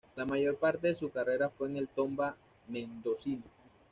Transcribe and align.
La 0.15 0.25
mayor 0.25 0.55
parte 0.57 0.87
de 0.87 0.95
su 0.95 1.11
carrera 1.11 1.51
fue 1.51 1.67
en 1.67 1.77
el 1.77 1.87
"Tomba" 1.87 2.35
mendocino. 2.69 3.43